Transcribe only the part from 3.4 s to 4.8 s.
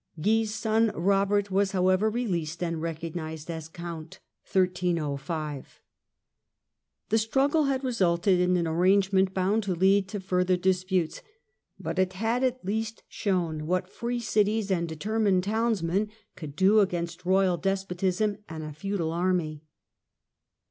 as Count. The